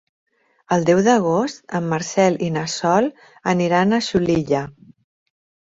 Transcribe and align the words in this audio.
El 0.77 0.87
deu 0.89 1.01
d'agost 1.07 1.61
en 1.81 1.91
Marcel 1.91 2.41
i 2.49 2.49
na 2.57 2.65
Sol 2.77 3.11
aniran 3.55 3.95
a 4.01 4.05
Xulilla. 4.11 4.65